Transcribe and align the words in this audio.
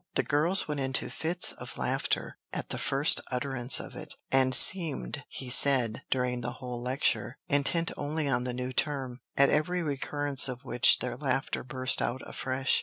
The 0.15 0.23
girls 0.23 0.67
went 0.67 0.79
into 0.79 1.11
fits 1.11 1.51
of 1.51 1.77
laughter 1.77 2.39
at 2.51 2.69
the 2.69 2.79
first 2.79 3.21
utterance 3.29 3.79
of 3.79 3.95
it, 3.95 4.15
and 4.31 4.55
seemed, 4.55 5.23
he 5.29 5.47
said, 5.51 6.01
during 6.09 6.41
the 6.41 6.53
whole 6.53 6.81
lecture, 6.81 7.37
intent 7.47 7.91
only 7.95 8.27
on 8.27 8.43
the 8.43 8.51
new 8.53 8.73
term, 8.73 9.21
at 9.37 9.51
every 9.51 9.83
recurrence 9.83 10.47
of 10.49 10.63
which 10.63 10.97
their 10.97 11.17
laughter 11.17 11.63
burst 11.63 12.01
out 12.01 12.23
afresh. 12.25 12.79